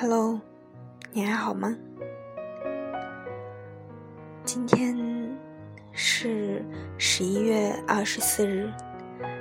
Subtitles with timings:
[0.00, 0.40] Hello，
[1.10, 1.76] 你还好吗？
[4.44, 4.96] 今天
[5.90, 6.64] 是
[6.96, 8.70] 十一月二十四日，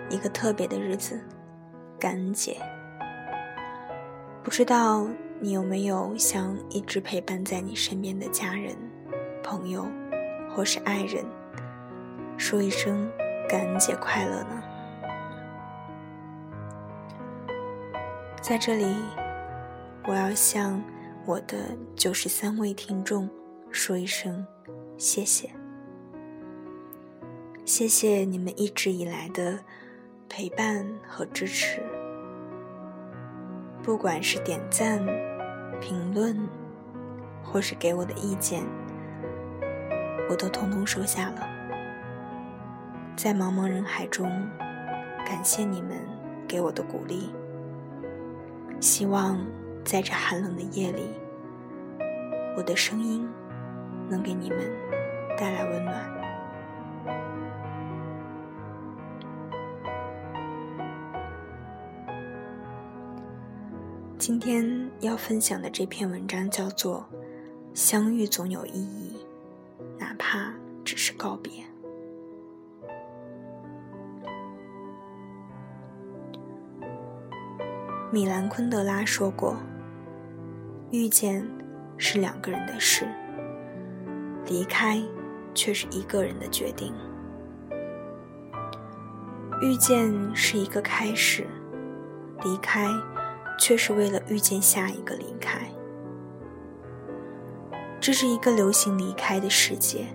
[0.09, 1.21] 一个特别的日子——
[2.01, 2.57] 感恩节。
[4.43, 5.07] 不知道
[5.39, 8.75] 你有没有向一直陪伴在你身边的家人、
[9.43, 9.85] 朋友
[10.49, 11.23] 或是爱人
[12.35, 13.07] 说一声
[13.47, 14.63] 感恩节快乐呢？
[18.41, 18.95] 在这里。
[20.07, 20.81] 我要向
[21.25, 21.57] 我的
[21.93, 23.29] 九十三位听众
[23.71, 24.47] 说一声
[24.97, 25.49] 谢谢，
[27.65, 29.59] 谢谢你们一直以来的
[30.29, 31.83] 陪伴和支持，
[33.83, 35.05] 不管是点赞、
[35.81, 36.37] 评论，
[37.43, 38.63] 或是给我的意见，
[40.29, 41.45] 我都通通收下了。
[43.17, 44.25] 在茫茫人海中，
[45.25, 45.97] 感谢你们
[46.47, 47.29] 给我的鼓励，
[48.79, 49.37] 希望。
[49.87, 51.13] 在这寒冷的夜里，
[52.57, 53.25] 我的声音
[54.09, 54.59] 能给你们
[55.37, 56.05] 带来温暖。
[64.17, 67.05] 今天要分享的这篇文章叫做
[67.73, 69.25] 《相遇总有意义，
[69.97, 70.53] 哪怕
[70.83, 71.63] 只是告别》。
[78.11, 79.55] 米兰昆德拉说过。
[80.89, 81.45] 遇见
[81.97, 83.05] 是两个人的事，
[84.45, 85.01] 离开
[85.53, 86.93] 却是一个人的决定。
[89.61, 91.45] 遇见是一个开始，
[92.43, 92.87] 离开
[93.59, 95.67] 却是为了遇见下一个离开。
[97.99, 100.05] 这是一个流行离开的世界，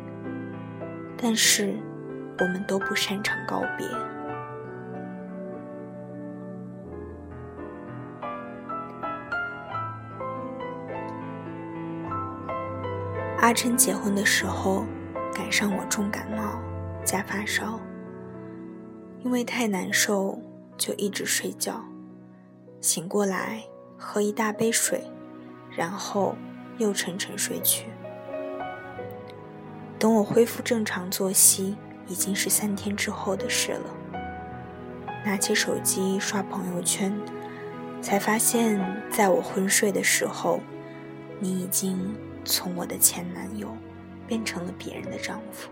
[1.19, 1.75] 但是
[2.39, 3.87] 我们都不擅长告别。
[13.43, 14.85] 阿琛结婚的时候，
[15.35, 16.63] 赶上我重感冒
[17.05, 17.81] 加发烧，
[19.25, 20.41] 因为太难受，
[20.79, 21.85] 就一直睡觉。
[22.81, 23.61] 醒过来
[23.99, 25.11] 喝一大杯水，
[25.77, 26.37] 然后
[26.79, 27.87] 又沉沉睡去。
[29.99, 31.77] 等我恢复正常作息，
[32.07, 34.23] 已经是三天之后的事了。
[35.25, 37.13] 拿起手机刷朋友圈，
[38.01, 40.61] 才发现，在我昏睡的时候，
[41.41, 41.99] 你已经。
[42.45, 43.77] 从我的前男友
[44.27, 45.71] 变成了别人的丈夫，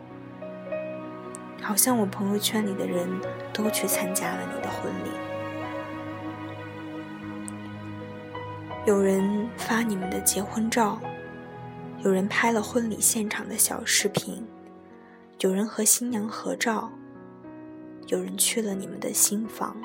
[1.62, 3.08] 好像我朋友圈里的人
[3.52, 5.10] 都去参加了你的婚礼。
[8.86, 10.98] 有人发你们的结婚照，
[12.02, 14.42] 有人拍了婚礼现场的小视频，
[15.40, 16.90] 有人和新娘合照，
[18.06, 19.76] 有人去了你们的新房，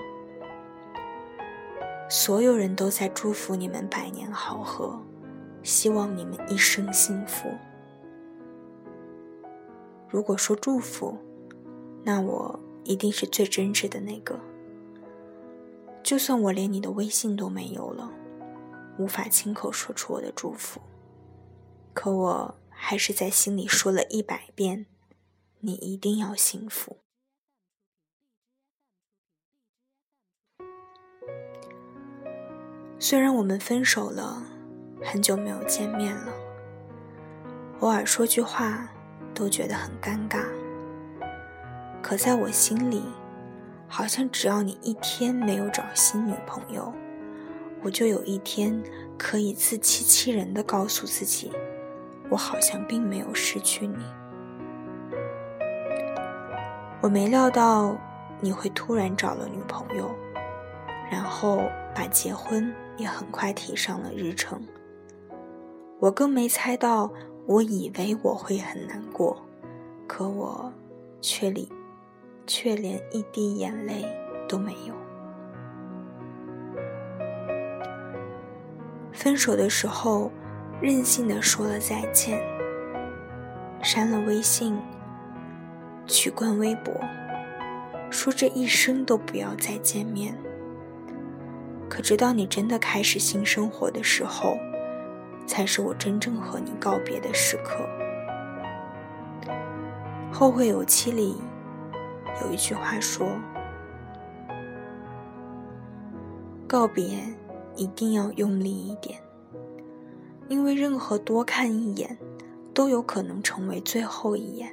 [2.09, 5.04] 所有人都在祝福你们百年好合。
[5.65, 7.49] 希望你们一生幸福。
[10.07, 11.17] 如果说祝福，
[12.03, 14.39] 那我一定是最真挚的那个。
[16.03, 18.13] 就算我连你的微信都没有了，
[18.99, 20.79] 无法亲口说出我的祝福，
[21.95, 24.85] 可我还是在心里说了一百遍：
[25.61, 26.97] 你一定要幸福。
[32.99, 34.54] 虽然我们分手了。
[35.03, 36.33] 很久没有见面了，
[37.79, 38.89] 偶尔说句话
[39.33, 40.43] 都觉得很尴尬。
[42.01, 43.03] 可在我心里，
[43.87, 46.93] 好像只要你一天没有找新女朋友，
[47.81, 48.81] 我就有一天
[49.17, 51.51] 可以自欺欺人的告诉自己，
[52.29, 53.97] 我好像并没有失去你。
[57.01, 57.95] 我没料到
[58.39, 60.09] 你会突然找了女朋友，
[61.11, 61.61] 然后
[61.93, 64.59] 把结婚也很快提上了日程。
[65.99, 67.11] 我更没猜到，
[67.45, 69.37] 我以为我会很难过，
[70.05, 70.71] 可我
[71.21, 71.69] 却里
[72.45, 74.05] 却连一滴眼泪
[74.47, 74.93] 都没有。
[79.13, 80.29] 分手的时候，
[80.81, 82.43] 任性的说了再见，
[83.81, 84.77] 删了微信，
[86.05, 86.93] 取关微博，
[88.11, 90.37] 说这一生都不要再见面。
[91.89, 94.57] 可直到你真的开始新生活的时候。
[95.45, 97.75] 才是我真正和你告别的时刻。
[100.37, 101.37] 《后会有期》里
[102.41, 103.27] 有一句话说
[106.67, 107.19] ：“告别
[107.75, 109.19] 一定要用力一点，
[110.49, 112.17] 因为任何多看一眼，
[112.73, 114.67] 都有可能成为最后一眼；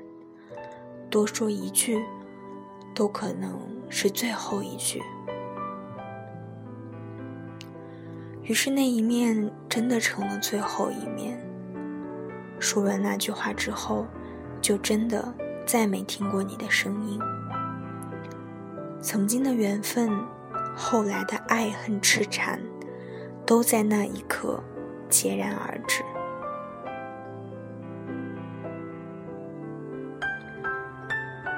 [1.08, 2.04] 多说一句，
[2.92, 3.56] 都可能
[3.88, 5.00] 是最后一句。”
[8.42, 11.38] 于是那一面真的成了最后一面。
[12.58, 14.06] 说完那句话之后，
[14.60, 15.32] 就真的
[15.64, 17.20] 再没听过你的声音。
[19.00, 20.10] 曾经的缘分，
[20.76, 22.60] 后来的爱恨痴缠，
[23.46, 24.62] 都在那一刻
[25.08, 26.02] 戛然而止。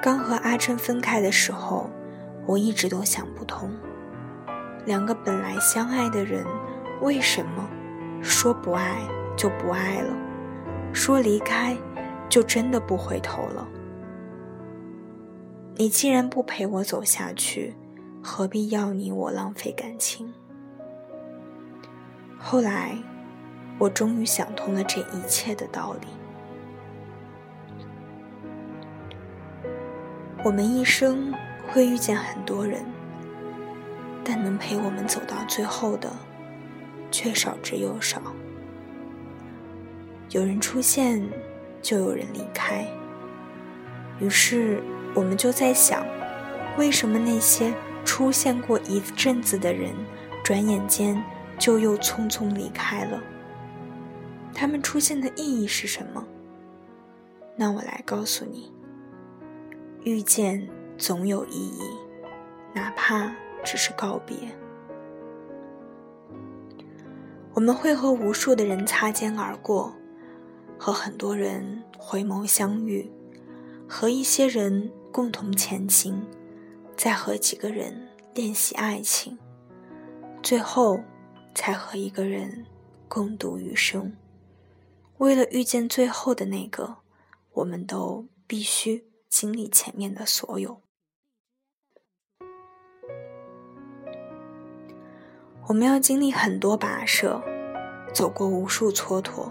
[0.02, 1.90] 刚和阿琛分开的时候，
[2.46, 3.70] 我一直都想不通，
[4.84, 6.44] 两个本来相爱的人。
[7.00, 7.68] 为什么
[8.22, 9.02] 说不爱
[9.36, 10.16] 就不爱了，
[10.92, 11.76] 说离开
[12.28, 13.66] 就真的不回头了？
[15.76, 17.74] 你既然不陪我走下去，
[18.22, 20.32] 何必要你我浪费感情？
[22.38, 22.96] 后来，
[23.78, 26.06] 我终于想通了这一切的道理。
[30.44, 31.34] 我们一生
[31.68, 32.84] 会遇见很多人，
[34.22, 36.08] 但能陪我们走到最后的。
[37.14, 38.20] 却少之又少。
[40.30, 41.24] 有人出现，
[41.80, 42.84] 就有人离开。
[44.18, 44.82] 于是，
[45.14, 46.04] 我们就在想，
[46.76, 47.72] 为什么那些
[48.04, 49.94] 出现过一阵子的人，
[50.42, 51.22] 转眼间
[51.56, 53.22] 就又匆匆离开了？
[54.52, 56.26] 他们出现的意义是什么？
[57.54, 58.72] 那我来告诉你：
[60.02, 60.68] 遇见
[60.98, 61.82] 总有意义，
[62.74, 63.32] 哪怕
[63.64, 64.36] 只是告别。
[67.54, 69.94] 我们会和无数的人擦肩而过，
[70.76, 73.08] 和很多人回眸相遇，
[73.88, 76.20] 和一些人共同前行，
[76.96, 79.38] 再和几个人练习爱情，
[80.42, 81.00] 最后
[81.54, 82.66] 才和一个人
[83.06, 84.12] 共度余生。
[85.18, 86.96] 为了遇见最后的那个，
[87.52, 90.80] 我们都必须经历前面的所有。
[95.66, 97.42] 我们要经历很多跋涉，
[98.12, 99.48] 走过无数蹉跎，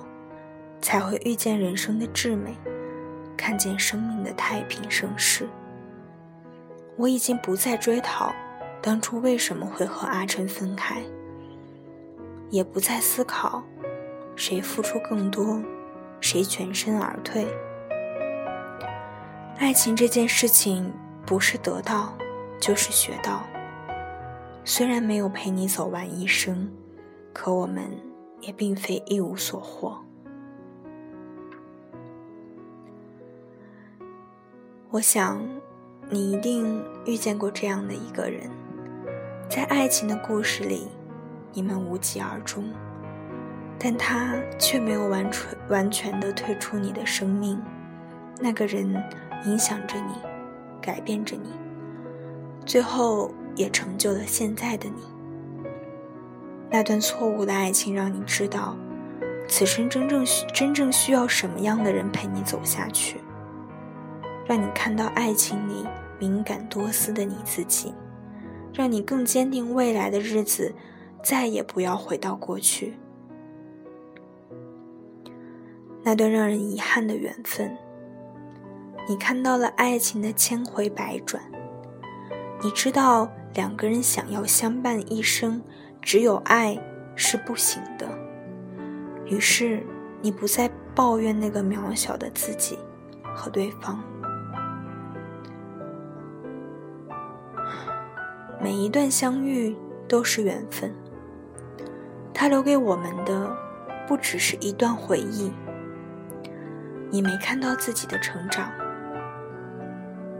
[0.80, 2.56] 才会遇见人生的至美，
[3.36, 5.50] 看见生命的太平盛世。
[6.98, 8.32] 我已经不再追讨
[8.80, 11.02] 当初为什么会和阿琛分开，
[12.52, 13.64] 也不再思考
[14.36, 15.60] 谁付出更多，
[16.22, 17.48] 谁全身而退。
[19.58, 20.94] 爱情这件事情，
[21.26, 22.16] 不是得到，
[22.60, 23.44] 就是学到。
[24.66, 26.72] 虽然没有陪你走完一生，
[27.34, 27.84] 可我们
[28.40, 29.98] 也并非一无所获。
[34.90, 35.42] 我想，
[36.10, 38.50] 你一定遇见过这样的一个人，
[39.50, 40.88] 在爱情的故事里，
[41.52, 42.64] 你们无疾而终，
[43.78, 47.62] 但他却没有完全完全的退出你的生命。
[48.40, 48.88] 那个人
[49.46, 50.14] 影响着你，
[50.82, 51.50] 改变着你，
[52.66, 53.30] 最后。
[53.56, 55.04] 也成就了现在的你。
[56.70, 58.76] 那段错误的爱情让你知道，
[59.48, 63.20] 此生真正需真正需要什么样的人陪你走下去，
[64.48, 65.86] 让你看到爱情里
[66.18, 67.94] 敏感多思的你自己，
[68.74, 70.74] 让你更坚定未来的日子
[71.22, 72.96] 再也不要回到过去。
[76.02, 77.78] 那段让人遗憾的缘分，
[79.08, 81.40] 你看到了爱情的千回百转，
[82.64, 83.32] 你知道。
[83.54, 85.62] 两个人想要相伴一生，
[86.02, 86.78] 只有爱
[87.16, 88.08] 是不行的。
[89.28, 89.84] 于是，
[90.22, 92.78] 你不再抱怨那个渺小的自己
[93.34, 94.04] 和对方。
[98.62, 99.76] 每一段相遇
[100.08, 100.94] 都是缘分，
[102.34, 103.56] 它留给我们的
[104.08, 105.52] 不只是一段回忆。
[107.12, 108.72] 你没看到自己的成长，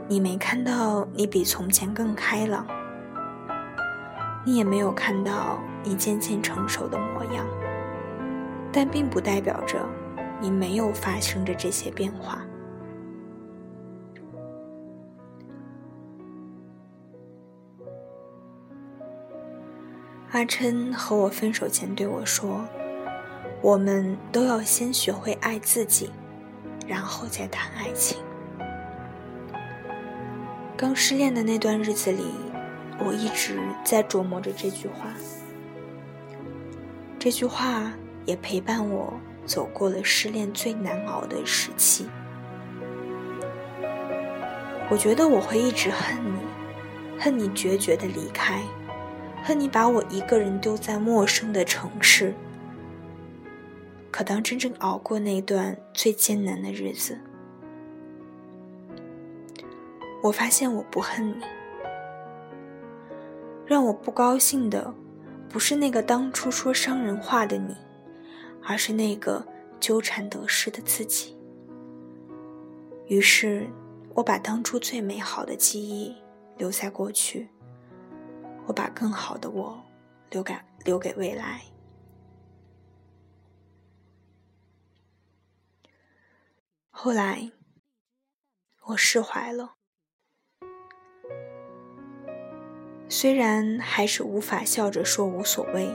[0.08, 2.66] 你没看到你比从前更开朗。
[4.46, 7.48] 你也没有看到你渐渐成熟的模样，
[8.74, 9.80] 但并不代表着
[10.42, 12.42] 你没有发生着这些变化。
[20.32, 22.66] 阿琛和我分手前对我说
[23.62, 26.10] ：“我们都要先学会爱自己，
[26.86, 28.18] 然后再谈爱情。”
[30.76, 32.26] 刚失恋的那段日子里。
[33.00, 35.14] 我一直在琢磨着这句话，
[37.20, 37.92] 这句话
[38.26, 39.14] 也陪伴我
[39.46, 42.08] 走过了失恋最难熬的时期。
[44.90, 46.40] 我觉得我会一直恨你，
[47.20, 48.62] 恨你决绝的离开，
[49.44, 52.34] 恨你把我一个人丢在陌生的城市。
[54.12, 57.18] 可当真正熬过那段最艰难的日子，
[60.22, 61.44] 我发现我不恨你。
[63.66, 64.94] 让我不高兴的，
[65.50, 67.76] 不是那个当初说伤人话的你，
[68.62, 69.46] 而是那个
[69.80, 71.38] 纠缠得失的自己。
[73.08, 73.68] 于是，
[74.14, 76.16] 我把当初最美好的记忆
[76.58, 77.50] 留在过去，
[78.66, 79.82] 我把更好的我
[80.30, 81.62] 留给留给未来。
[86.90, 87.52] 后来，
[88.86, 89.76] 我释怀了。
[93.16, 95.88] 虽然还是无法笑着说无所谓，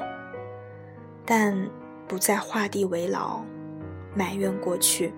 [1.26, 1.68] 但
[2.06, 3.40] 不再画地为牢，
[4.14, 5.12] 埋怨过去。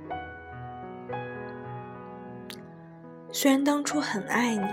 [3.31, 4.67] 虽然当初很爱你，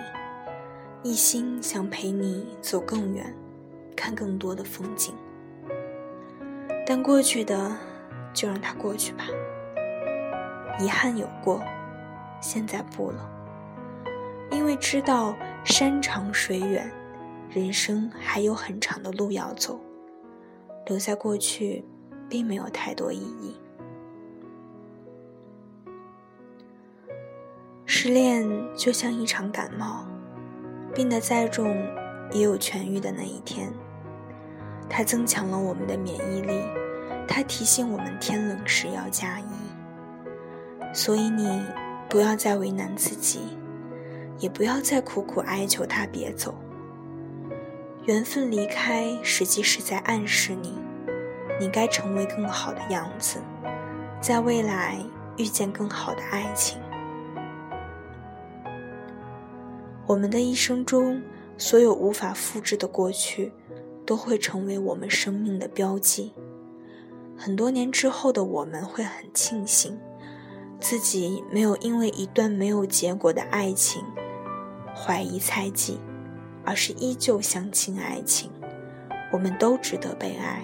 [1.03, 3.35] 一心想陪你走更远，
[3.93, 5.13] 看更多的风景，
[6.85, 7.75] 但过去的
[8.33, 9.25] 就让它过去吧。
[10.79, 11.61] 遗憾有过，
[12.39, 13.29] 现在不了，
[14.49, 16.89] 因为知道山长水远，
[17.49, 19.79] 人生还有很长的路要走，
[20.85, 21.83] 留在过去
[22.29, 23.55] 并没有太多意义。
[27.85, 30.05] 失恋就像一场感冒，
[30.93, 31.73] 病得再重
[32.31, 33.71] 也有痊愈的那一天。
[34.89, 36.61] 它增强了我们的免疫力，
[37.27, 39.45] 它提醒我们天冷时要加衣。
[40.93, 41.61] 所以你
[42.09, 43.39] 不要再为难自己，
[44.37, 46.53] 也不要再苦苦哀求他别走。
[48.07, 50.73] 缘分离开，实际是在暗示你，
[51.59, 53.39] 你该成为更好的样子，
[54.21, 54.97] 在未来
[55.35, 56.79] 遇见更好的爱情。
[60.05, 61.21] 我们的一生中，
[61.57, 63.51] 所有无法复制的过去，
[64.05, 66.31] 都会成为我们生命的标记。
[67.35, 69.99] 很多年之后的我们，会很庆幸。
[70.79, 74.01] 自己没有因为一段没有结果的爱情
[74.95, 75.99] 怀疑猜忌，
[76.67, 78.51] 而是依旧相信爱情。
[79.31, 80.61] 我们都值得被爱，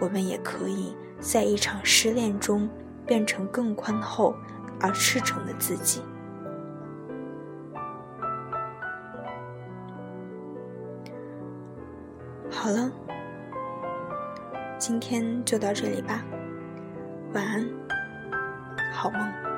[0.00, 2.68] 我们也可以在一场失恋中
[3.06, 4.34] 变成更宽厚
[4.80, 6.02] 而赤诚的自己。
[12.50, 12.90] 好了，
[14.78, 16.24] 今天就到这里吧，
[17.32, 17.68] 晚安，
[18.92, 19.55] 好梦。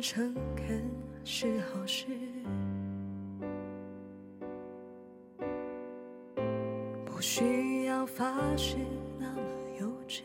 [0.00, 0.82] 诚恳，
[1.24, 2.06] 是好事。
[7.04, 8.76] 不需要发誓
[9.18, 9.42] 那么
[9.78, 10.22] 幼稚，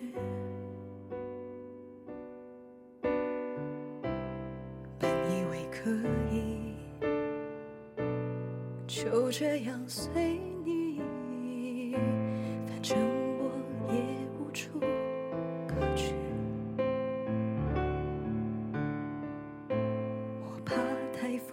[4.98, 5.92] 本以为可
[6.32, 6.74] 以
[8.88, 10.40] 就这样随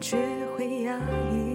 [0.00, 0.16] 学
[0.56, 0.96] 会压
[1.30, 1.47] 抑。